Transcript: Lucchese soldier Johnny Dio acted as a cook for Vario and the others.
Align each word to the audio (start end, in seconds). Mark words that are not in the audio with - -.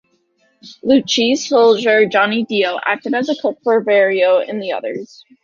Lucchese 0.81 1.47
soldier 1.47 2.07
Johnny 2.07 2.43
Dio 2.43 2.75
acted 2.87 3.13
as 3.13 3.29
a 3.29 3.35
cook 3.35 3.59
for 3.63 3.85
Vario 3.85 4.43
and 4.49 4.59
the 4.59 4.71
others. 4.71 5.23